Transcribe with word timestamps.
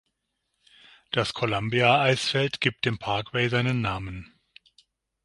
Das 1.11 1.35
Columbia-Eisfeld 1.35 2.59
gibt 2.59 2.85
dem 2.85 2.97
Parkway 2.97 3.49
seinen 3.49 3.81
Namen. 3.81 4.33